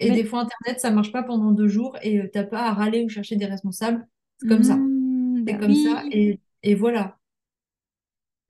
[0.00, 2.72] Et des fois, Internet, ça marche pas pendant deux jours et euh, t'as pas à
[2.74, 4.06] râler ou chercher des responsables.
[4.38, 4.76] C'est comme ça.
[4.76, 6.04] hmm, C'est ben comme ça.
[6.12, 7.18] Et, et voilà.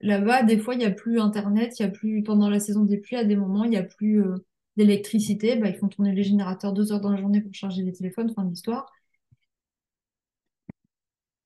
[0.01, 2.83] Là-bas, des fois, il n'y a plus Internet, il y a plus, pendant la saison
[2.85, 4.35] des pluies, à des moments, il n'y a plus euh,
[4.77, 5.55] d'électricité.
[5.57, 8.33] Bah, ils font tourner les générateurs deux heures dans la journée pour charger les téléphones,
[8.33, 8.91] fin de l'histoire.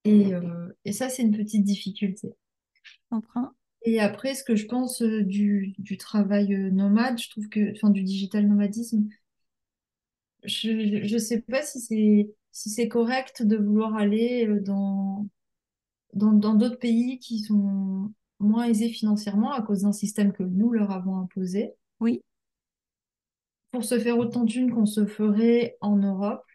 [0.05, 2.33] Et, euh, et ça, c'est une petite difficulté.
[3.09, 3.51] Comprends.
[3.85, 7.71] Et après, ce que je pense euh, du, du travail euh, nomade, je trouve que,
[7.73, 9.07] enfin, du digital nomadisme,
[10.45, 15.27] je ne sais pas si c'est si c'est correct de vouloir aller euh, dans
[16.13, 20.71] dans dans d'autres pays qui sont moins aisés financièrement à cause d'un système que nous
[20.71, 22.21] leur avons imposé, Oui,
[23.71, 26.45] pour se faire autant d'une qu'on se ferait en Europe,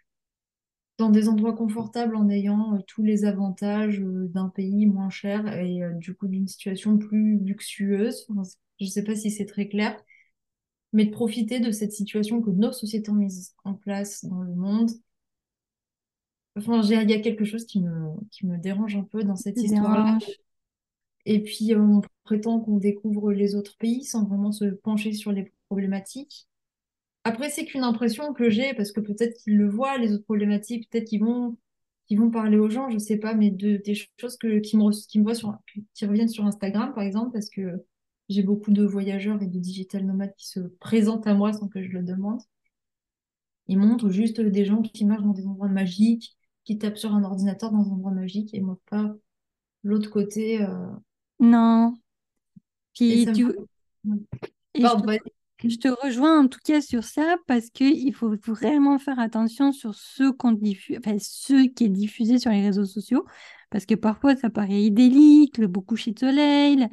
[0.98, 5.46] dans des endroits confortables en ayant euh, tous les avantages euh, d'un pays moins cher
[5.56, 8.26] et euh, du coup d'une situation plus luxueuse.
[8.30, 8.42] Enfin,
[8.80, 9.96] je ne sais pas si c'est très clair.
[10.92, 14.54] Mais de profiter de cette situation que nos sociétés ont mise en place dans le
[14.54, 14.90] monde.
[16.56, 19.56] Enfin, il y a quelque chose qui me, qui me dérange un peu dans cette
[19.62, 20.18] histoire-là.
[21.24, 25.52] Et puis, on prétend qu'on découvre les autres pays sans vraiment se pencher sur les
[25.68, 26.48] problématiques.
[27.24, 30.88] Après, c'est qu'une impression que j'ai, parce que peut-être qu'ils le voient, les autres problématiques,
[30.90, 31.58] peut-être qu'ils vont,
[32.06, 34.84] qu'ils vont parler aux gens, je sais pas, mais de, des choses que, qui me,
[34.84, 35.54] re- qui me voient sur,
[35.94, 37.84] qui reviennent sur Instagram, par exemple, parce que
[38.28, 41.82] j'ai beaucoup de voyageurs et de digital nomades qui se présentent à moi sans que
[41.82, 42.40] je le demande.
[43.68, 47.22] Ils montrent juste des gens qui marchent dans des endroits magiques, qui tapent sur un
[47.24, 49.14] ordinateur dans un endroit magique et montrent pas
[49.84, 50.62] l'autre côté.
[50.62, 50.68] euh,
[51.40, 51.98] Non.
[53.08, 53.34] et Puis me...
[53.34, 53.46] tu...
[54.74, 55.18] Et je te, vas-y.
[55.64, 59.94] je te rejoins en tout cas sur ça parce qu'il faut vraiment faire attention sur
[59.94, 60.54] ce qu'on
[60.98, 63.24] enfin, ce qui est diffusé sur les réseaux sociaux.
[63.70, 66.88] Parce que parfois, ça paraît idyllique, le beau coucher de soleil.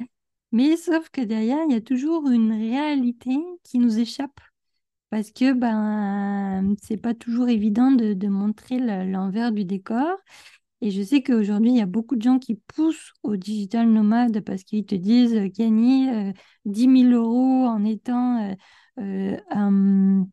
[0.52, 4.40] Mais sauf que derrière, il y a toujours une réalité qui nous échappe.
[5.10, 10.18] Parce que ben, c'est pas toujours évident de, montrer le- l'envers du décor.
[10.82, 14.40] Et je sais qu'aujourd'hui, il y a beaucoup de gens qui poussent au digital nomade
[14.42, 16.32] parce qu'ils te disent euh, gagner euh,
[16.66, 18.54] 10 000 euros en étant euh,
[19.00, 20.24] euh,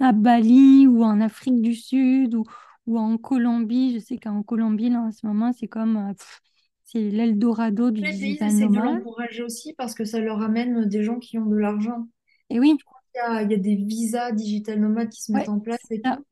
[0.00, 2.44] à, Bali ou en Afrique du Sud ou,
[2.86, 3.94] ou en Colombie.
[3.94, 6.14] Je sais qu'en Colombie, là, en ce moment, c'est comme
[6.90, 8.96] c'est l'Eldorado du digital essaient de nomade.
[8.96, 12.08] l'encourager aussi parce que ça leur amène des gens qui ont de l'argent.
[12.50, 12.76] Et oui,
[13.14, 15.80] Il y a, il y a des visas digital nomades qui se mettent en place
[15.90, 16.24] et tout.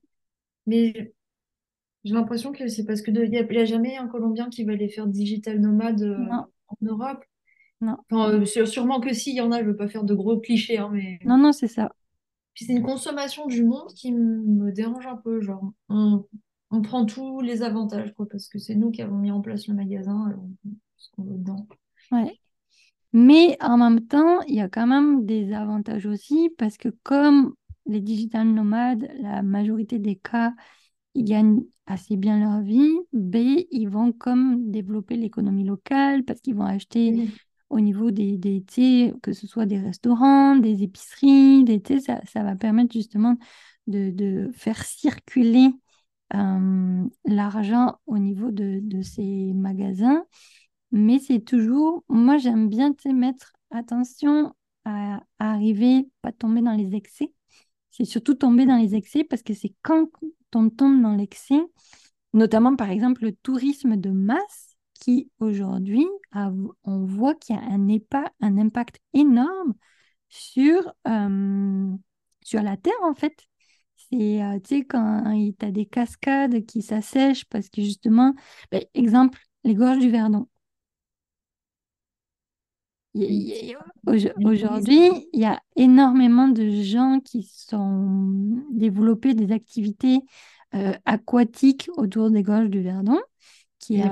[0.67, 1.13] Mais
[2.05, 4.73] j'ai l'impression que c'est parce que de- il n'y a, jamais un Colombien qui va
[4.73, 6.19] aller faire digital nomade euh,
[6.69, 7.25] en Europe.
[7.81, 10.05] non, Enfin, euh, sû- sûrement que si, il y en a, je veux pas faire
[10.05, 11.91] de gros clichés, hein, mais non, non, c'est ça.
[12.55, 15.41] Puis c'est une consommation du monde qui me dérange un peu.
[15.41, 16.25] Genre, on,
[16.71, 19.67] on prend tous les avantages, quoi, parce que c'est nous qui avons mis en place
[19.69, 21.67] le magasin, alors on fait ce qu'on veut dedans.
[22.13, 22.39] Ouais.
[23.13, 27.55] Mais en même temps, il y a quand même des avantages aussi parce que comme
[27.87, 30.53] les digital nomades, la majorité des cas,
[31.15, 33.37] ils gagnent assez bien leur vie, B,
[33.71, 37.29] ils vont comme développer l'économie locale parce qu'ils vont acheter
[37.71, 38.63] au niveau des, des
[39.23, 43.37] que ce soit des restaurants, des épiceries, des, ça, ça va permettre justement
[43.87, 45.71] de, de faire circuler euh,
[46.31, 50.25] l'argent au niveau de, de ces magasins.
[50.91, 57.33] Mais c'est toujours, moi j'aime bien mettre attention à, arriver, pas tomber dans les excès.
[57.91, 60.09] C'est surtout tomber dans les excès parce que c'est quand
[60.55, 61.61] on tombe dans l'excès,
[62.33, 67.87] notamment par exemple le tourisme de masse, qui aujourd'hui, on voit qu'il y a un,
[68.41, 69.75] un impact énorme
[70.29, 71.93] sur, euh,
[72.43, 73.48] sur la terre en fait.
[74.11, 75.23] C'est, euh, tu sais, quand
[75.59, 78.35] tu as des cascades qui s'assèchent parce que justement,
[78.71, 80.49] ben, exemple, les gorges du Verdon.
[84.43, 84.99] Aujourd'hui,
[85.33, 90.21] il y a énormément de gens qui sont développés des activités
[90.75, 93.19] euh, aquatiques autour des gorges du Verdon,
[93.79, 94.03] qui,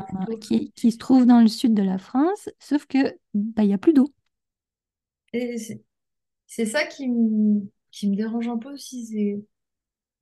[0.41, 2.99] qui, qui se trouve dans le sud de la France, sauf que
[3.35, 4.13] bah, il n'y a plus d'eau.
[6.47, 9.07] C'est ça qui me, qui me dérange un peu aussi.
[9.07, 9.41] C'est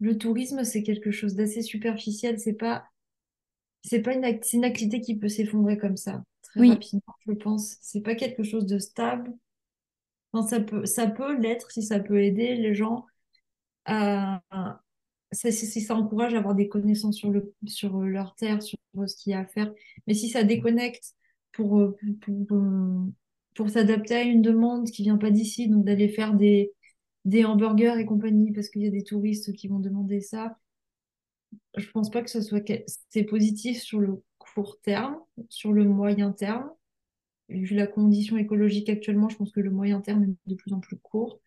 [0.01, 2.39] le tourisme, c'est quelque chose d'assez superficiel.
[2.41, 2.87] C'est pas,
[3.85, 7.33] c'est pas une, act- une activité qui peut s'effondrer comme ça très Oui, rapidement, je
[7.33, 7.77] pense.
[7.83, 9.33] C'est pas quelque chose de stable.
[10.33, 13.07] Enfin, ça peut, ça peut l'être si ça peut aider les gens
[13.87, 14.83] à, à-
[15.33, 18.79] ça- si ça encourage à avoir des connaissances sur le, sur leur terre, sur
[19.09, 19.73] ce qu'il y a à faire.
[20.09, 21.15] Mais si ça déconnecte
[21.53, 23.07] pour, pour, pour, euh,
[23.57, 26.74] pour s'adapter à une demande qui vient pas d'ici, donc d'aller faire des,
[27.25, 30.59] des hamburgers et compagnie parce qu'il y a des touristes qui vont demander ça,
[31.77, 32.63] je pense pas que ce soit
[33.11, 36.71] c'est positif sur le court terme, sur le moyen terme.
[37.49, 40.81] Vu la condition écologique actuellement, je pense que le moyen terme est de plus en
[40.81, 41.41] plus court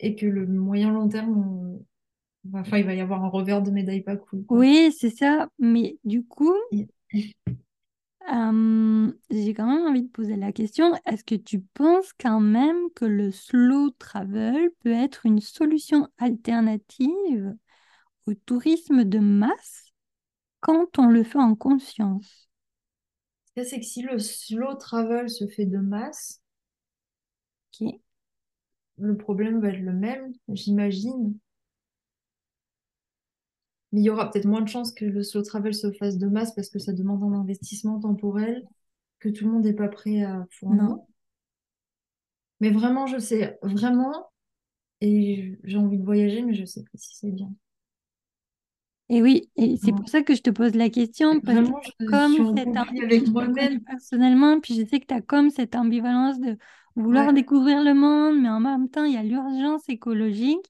[0.00, 3.70] et que le moyen long terme, on- enfin, il va y avoir un revers de
[3.70, 4.58] médaille pas cool, quoi.
[4.58, 5.48] oui, c'est ça.
[5.58, 6.54] Mais du coup,
[8.28, 12.90] Euh, j'ai quand même envie de poser la question, est-ce que tu penses quand même
[12.94, 17.56] que le slow travel peut être une solution alternative
[18.26, 19.86] au tourisme de masse
[20.60, 22.48] quand on le fait en conscience?
[23.56, 26.40] C'est que si le slow travel se fait de masse,
[28.98, 31.36] le problème va être le même, j'imagine.
[33.92, 36.26] Mais il y aura peut-être moins de chances que le slow travel se fasse de
[36.28, 38.66] masse parce que ça demande un investissement temporel
[39.20, 40.88] que tout le monde n'est pas prêt à fournir.
[40.88, 41.06] Non.
[42.60, 44.30] Mais vraiment, je sais, vraiment,
[45.02, 47.52] et j'ai envie de voyager, mais je sais pas si c'est bien.
[49.08, 51.80] Et oui, et c'est pour ça que je te pose la question, parce que Vraiment,
[51.82, 53.52] je comme cette conflit ambi- avec je te moi-même.
[53.52, 56.56] connais personnellement, puis je sais que tu as comme cette ambivalence de
[56.94, 57.32] vouloir Ouais.
[57.32, 60.64] découvrir le monde, mais en même temps, il y a l'urgence écologique.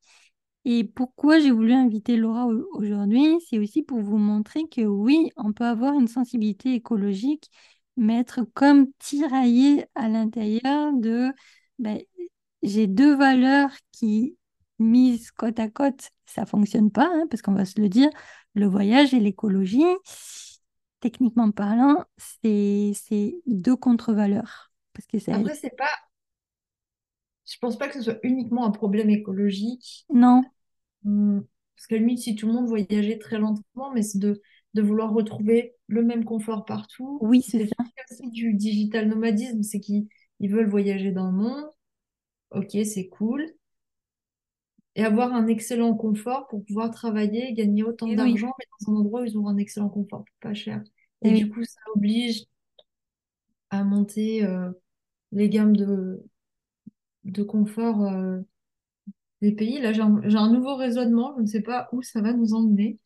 [0.72, 5.30] Et pourquoi j'ai voulu inviter Laura au- aujourd'hui, c'est aussi pour vous montrer que oui,
[5.36, 7.50] on peut avoir une sensibilité écologique,
[7.96, 11.32] mais être comme tiraillé à l'intérieur de
[11.80, 11.98] ben,
[12.62, 14.36] j'ai deux valeurs qui,
[14.78, 18.08] mises côte à côte, ça fonctionne pas, hein, parce qu'on va se le dire,
[18.54, 19.82] le voyage et l'écologie,
[21.00, 22.92] techniquement parlant, c'est
[23.46, 24.70] deux contre-valeurs.
[24.92, 25.32] Parce que.
[25.32, 25.90] Après, c'est pas,
[27.44, 30.06] je pense pas que ce soit uniquement un problème écologique.
[30.14, 30.42] Non,
[31.04, 34.42] Parce qu'à la limite, si tout le monde voyageait très lentement, mais c'est de,
[34.74, 37.18] de vouloir retrouver le même confort partout.
[37.20, 37.74] oui, c'est ça.
[38.10, 40.08] aussi du digital nomadisme, c'est qu'ils
[40.40, 41.64] ils veulent voyager dans le monde.
[42.50, 43.52] Ok, c'est cool.
[44.96, 48.92] Et avoir un excellent confort pour pouvoir travailler et gagner autant oui, d'argent, mais dans
[48.92, 50.82] un endroit où ils ont un excellent confort pour pas cher.
[51.22, 52.44] et Et du coup, ça oblige
[53.70, 54.70] à monter euh,
[55.32, 56.24] les gammes de,
[57.24, 58.40] de confort euh,
[59.40, 59.80] des pays.
[59.80, 62.54] Là, j'ai un, j'ai un nouveau raisonnement, je ne sais pas où ça va nous
[62.54, 62.98] emmener.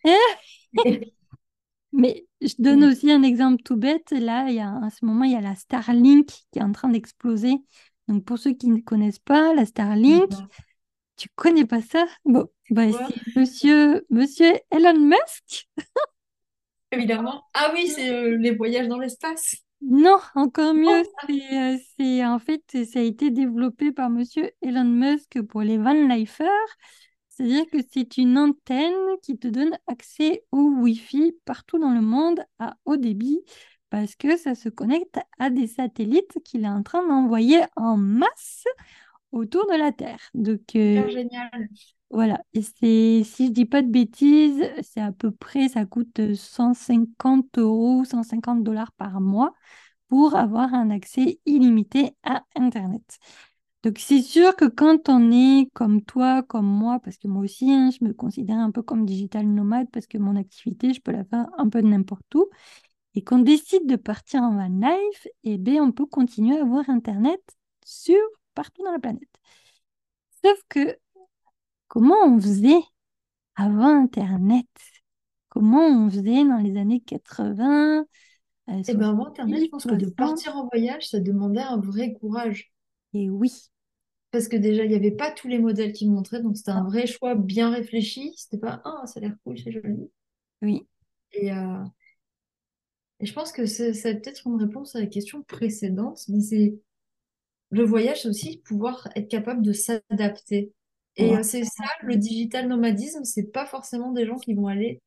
[1.93, 4.11] Mais je donne aussi un exemple tout bête.
[4.11, 6.73] Là, il y a, en ce moment, il y a la Starlink qui est en
[6.73, 7.55] train d'exploser.
[8.09, 10.31] Donc, pour ceux qui ne connaissent pas, la Starlink,
[11.17, 12.05] tu connais pas ça?
[12.25, 15.69] Bon, bah, c'est monsieur, monsieur Elon Musk.
[16.91, 17.45] Évidemment.
[17.55, 19.64] Ah oui, c'est euh, les voyages dans l'espace.
[19.87, 21.03] Non, encore mieux.
[21.05, 25.63] Oh, C'est, euh, c'est, en fait, ça a été développé par monsieur Elon Musk pour
[25.63, 26.49] les van lifers.
[27.29, 32.41] C'est-à-dire que c'est une antenne qui te donne accès au Wi-Fi partout dans le monde
[32.59, 33.41] à haut débit
[33.91, 38.65] parce que ça se connecte à des satellites qu'il est en train d'envoyer en masse
[39.33, 40.21] autour de la Terre.
[40.35, 41.69] Donc euh, génial.
[42.15, 47.59] Voilà, et si je dis pas de bêtises, c'est à peu près, ça coûte 150
[47.59, 49.53] euros, 150 dollars par mois
[50.09, 53.19] pour avoir un accès illimité à Internet.
[53.83, 57.71] Donc, c'est sûr que quand on est comme toi, comme moi, parce que moi aussi,
[57.73, 61.13] hein, je me considère un peu comme digital nomade parce que mon activité, je peux
[61.13, 62.49] la faire un peu de n'importe où,
[63.15, 66.89] et qu'on décide de partir en van life, eh bien, on peut continuer à avoir
[66.91, 67.43] Internet
[67.85, 68.19] sur
[68.55, 69.29] partout dans la planète.
[70.45, 70.97] Sauf que,
[71.95, 72.83] comment on faisait
[73.57, 74.67] avant Internet?
[75.51, 78.07] Comment on faisait dans les années 80,
[78.71, 80.07] euh, Et bien avant Internet, 70, je pense que de 60?
[80.07, 82.73] partir en voyage, ça demandait un vrai courage.
[83.15, 83.51] Et oui,
[84.33, 86.85] Parce que déjà, il n'y avait pas tous les modèles qui montraient, donc c'était un
[86.85, 88.35] vrai choix bien réfléchi.
[88.37, 90.11] C'était pas, ah, ça a l'air cool, c'est joli.
[90.63, 90.87] oui,
[91.33, 91.85] Et, euh,
[93.21, 96.79] et je pense que c'est c'est peut-être une réponse à la question précédente, mais c'est
[97.71, 100.73] le voyage, c'est aussi pouvoir être capable de s'adapter.
[101.17, 104.67] Et ouais, euh, c'est ça, le digital nomadisme, c'est pas forcément des gens qui vont
[104.67, 105.01] aller.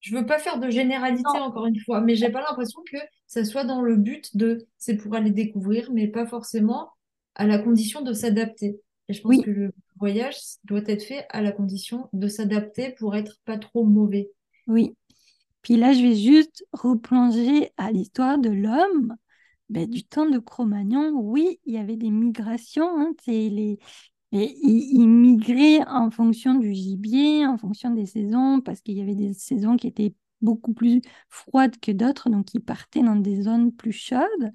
[0.00, 2.98] Je veux pas faire de généralité non, encore une fois, mais j'ai pas l'impression que
[3.28, 6.90] ça soit dans le but de, c'est pour aller découvrir, mais pas forcément
[7.36, 8.80] à la condition de s'adapter.
[9.08, 12.90] Et je pense oui, que le voyage doit être fait à la condition de s'adapter
[12.98, 14.30] pour être pas trop mauvais.
[14.66, 14.96] oui.
[15.62, 19.16] Puis là, je vais juste replonger à l'histoire de l'homme.
[19.68, 22.98] Ben, du temps de Cro-Magnon, oui, il y avait des migrations.
[23.00, 23.78] hein, c'est les,
[24.32, 29.34] ils, migraient en fonction du gibier, en fonction des saisons, parce qu'il y avait des
[29.34, 33.92] saisons qui étaient beaucoup plus froides que d'autres, donc ils partaient dans des zones plus
[33.92, 34.52] chaudes.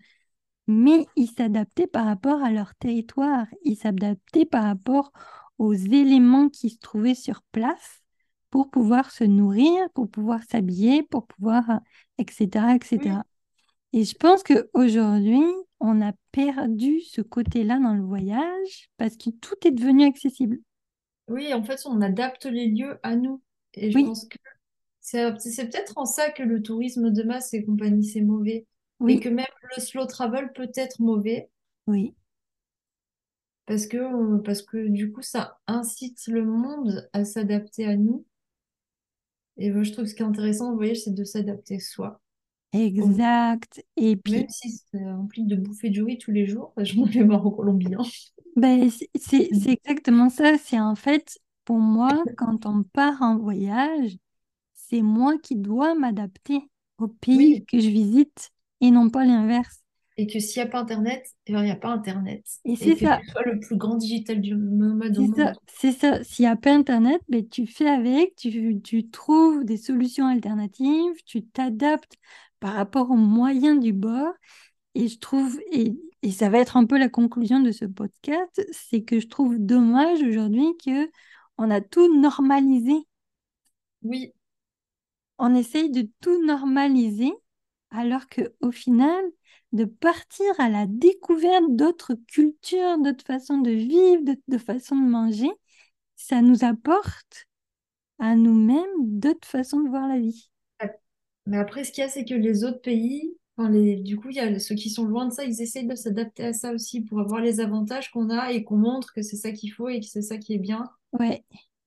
[0.67, 5.11] Mais ils s'adaptaient par rapport à leur territoire, ils s'adaptaient par rapport
[5.57, 8.01] aux éléments qui se trouvaient sur place
[8.49, 11.79] pour pouvoir se nourrir, pour pouvoir s'habiller, pour pouvoir,
[12.17, 13.21] etc., etc.
[13.93, 15.41] Et je pense qu'aujourd'hui,
[15.81, 20.59] on a perdu ce côté-là dans le voyage parce que tout est devenu accessible.
[21.27, 23.41] oui, en fait, on adapte les lieux à nous.
[23.73, 24.37] Et je Oui, pense que
[24.99, 25.31] c'est
[25.69, 28.67] peut-être en ça que le tourisme de masse et compagnie, c'est mauvais.
[29.07, 29.45] Et oui, que même
[29.77, 31.49] le slow travel peut être mauvais
[31.87, 32.15] oui,
[33.67, 38.25] parce que, euh, parce que du coup, ça incite le monde à s'adapter à nous.
[39.57, 41.79] Et moi, je trouve que ce qui est intéressant dans le voyage, c'est de s'adapter
[41.79, 42.21] soi.
[42.73, 43.81] Exact.
[43.97, 47.23] Et puis, Même si ça implique de bouffer du riz tous les jours, j'en avais
[47.23, 47.95] marre en Colombie.
[47.95, 48.03] hein.
[48.55, 50.57] ben, c'est exactement ça.
[50.57, 54.17] C'est en fait, pour moi, quand on part en voyage,
[54.75, 56.61] c'est moi qui dois m'adapter
[56.99, 58.51] au pays Oui, que je visite
[58.81, 59.83] et non pas l'inverse.
[60.17, 62.45] et que s'il n'y a pas Internet, eh ben, il n'y a pas Internet.
[62.65, 63.21] Et Et c'est ça.
[63.21, 65.57] tu sois le plus grand digital du nomade au C'est ça, monde.
[65.67, 66.23] c'est ça.
[66.23, 71.15] S'il n'y a pas Internet, ben, tu fais avec, tu, tu trouves des solutions alternatives,
[71.25, 72.17] tu t'adaptes
[72.59, 74.33] par rapport aux moyens du bord.
[74.95, 78.65] Et je trouve, et, et ça va être un peu la conclusion de ce podcast,
[78.71, 81.09] c'est que je trouve dommage aujourd'hui que
[81.57, 82.93] on a tout normalisé.
[84.01, 84.33] Oui,
[85.39, 87.31] On essaye de tout normaliser,
[87.91, 89.23] alors que au final,
[89.71, 95.09] de partir à la découverte d'autres cultures, d'autres façons de vivre, d'autres de façons de
[95.09, 95.49] manger,
[96.15, 97.47] ça nous apporte
[98.19, 100.49] à nous-mêmes d'autres façons de voir la vie.
[101.47, 104.29] Mais après, ce qu'il y a, c'est que les autres pays, enfin, les, du coup,
[104.29, 106.73] il y a ceux qui sont loin de ça, ils essayent de s'adapter à ça
[106.73, 109.89] aussi pour avoir les avantages qu'on a et qu'on montre que c'est ça qu'il faut
[109.89, 110.89] et que c'est ça qui est bien.
[111.11, 111.43] Ouais,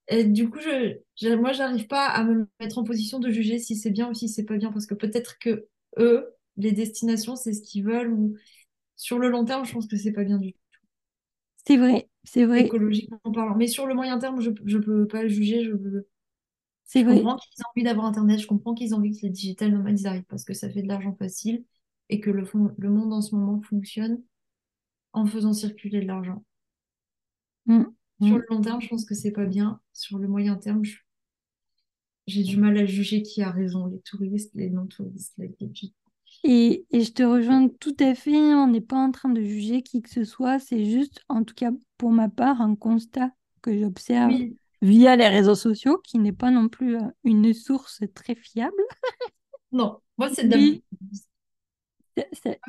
[0.09, 3.59] Et du coup, je, je- moi, j'arrive pas à me mettre en position de juger
[3.59, 7.37] si c'est bien ou si c'est pas bien, parce que peut-être que eux, les destinations,
[7.37, 8.35] c'est ce qu'ils veulent, ou
[8.97, 10.61] sur le long terme, je pense que c'est pas bien du tout,
[11.67, 13.57] c'est vrai, c'est vrai, écologiquement parlant.
[13.57, 15.73] Mais sur le moyen terme, je, je peux pas le juger, je,
[16.91, 19.31] c'est je comprends qu'ils ont envie d'avoir Internet, je comprends qu'ils ont envie que les
[19.31, 21.65] digital nomades ils arrivent, parce que ça fait de l'argent facile,
[22.09, 24.23] et que le, fond- le monde en ce moment fonctionne
[25.15, 26.45] en faisant circuler de l'argent.
[27.67, 28.39] Mm, Sur mm.
[28.39, 29.79] le long terme, je pense que c'est pas bien.
[29.93, 31.01] Sur le moyen terme, je-
[32.27, 35.55] j'ai du mal à juger qui a raison, les touristes, les non-touristes, les.
[36.43, 38.31] Et, et je te rejoins tout à fait.
[38.37, 40.59] On n'est pas en train de juger qui que ce soit.
[40.59, 43.31] C'est juste, en tout cas pour ma part, un constat
[43.63, 48.01] que j'observe Oui, via les réseaux sociaux, qui n'est pas non plus euh, une source
[48.15, 48.75] très fiable.
[49.73, 50.71] non, moi c'est de
[52.33, 52.61] c'est-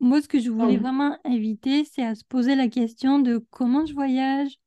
[0.00, 3.86] moi, ce que je voulais vraiment inviter, c'est à se poser la question de comment
[3.86, 4.58] je voyage,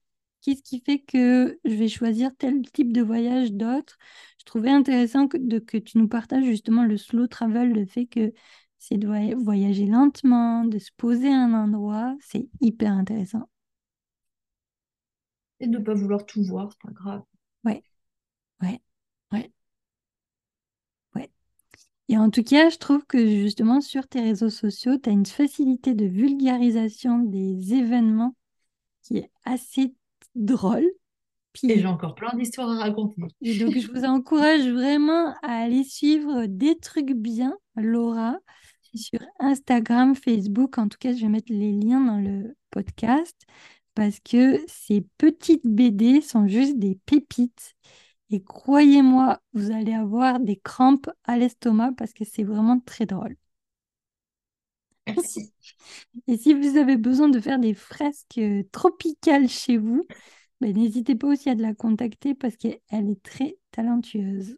[0.41, 3.97] qu'est-ce qui fait que je vais choisir tel type de voyage d'autre.
[4.39, 8.07] Je trouvais intéressant que, de, que tu nous partages justement le slow travel, le fait
[8.07, 8.34] que
[8.80, 12.15] c'est de voy- voyager lentement, de se poser à un endroit.
[12.22, 13.49] C'est hyper intéressant.
[15.60, 17.24] Et de ne pas vouloir tout voir, c'est pas grave.
[17.64, 17.84] Ouais,
[18.62, 18.82] ouais,
[19.32, 19.51] ouais,
[21.16, 21.30] ouais.
[22.07, 25.26] Et en tout cas, je trouve que justement sur tes réseaux sociaux, tu as une
[25.26, 28.36] facilité de vulgarisation des événements
[29.03, 29.93] qui est assez
[30.36, 30.89] drôle.
[31.64, 33.22] Et j'ai encore plein d'histoires à raconter.
[33.41, 38.38] et donc, je vous encourage vraiment à aller suivre des trucs bien, Laura,
[38.95, 40.78] sur Instagram, Facebook.
[40.78, 43.45] En tout cas, je vais mettre les liens dans le podcast
[43.96, 47.76] parce que ces petites BD sont juste des pépites.
[48.30, 53.36] Et croyez-moi, vous allez avoir des crampes à l'estomac parce que c'est vraiment très drôle.
[55.08, 55.52] Merci.
[56.28, 60.06] Et si vous avez besoin de faire des fresques euh, tropicales chez vous,
[60.62, 64.58] ben, n'hésitez pas aussi à de la contacter parce qu'elle est très talentueuse.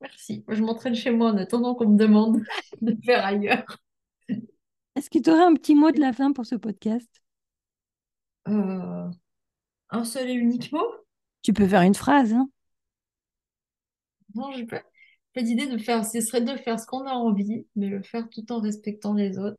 [0.00, 0.44] Merci.
[0.48, 2.42] Je m'entraîne chez moi en attendant qu'on me demande
[2.82, 3.78] de faire ailleurs.
[4.96, 7.23] Est-ce que tu aurais un petit mot de la fin pour ce podcast?
[8.48, 9.10] Euh,
[9.90, 10.86] un seul et unique mot?
[11.42, 12.48] Tu peux faire une phrase, hein?
[14.34, 14.82] Non, pas,
[15.34, 16.04] pas d'idée de faire.
[16.04, 19.38] Ce serait de faire ce qu'on a envie, mais le faire tout en respectant les
[19.38, 19.58] autres.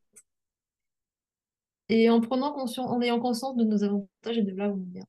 [1.88, 4.92] Et en prenant conscience, en ayant conscience de nos avantages et de là où on
[4.92, 5.04] vient.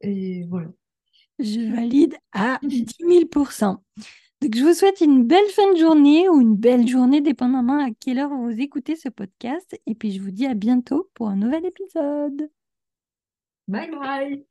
[0.00, 0.68] Et voilà.
[1.38, 3.26] Je valide à 10 000
[4.44, 7.88] Donc, je vous souhaite une belle fin de journée ou une belle journée, dépendamment à
[7.98, 9.74] quelle heure vous écoutez ce podcast.
[9.86, 12.50] Et puis, je vous dis à bientôt pour un nouvel épisode.
[13.68, 14.44] Bye bye!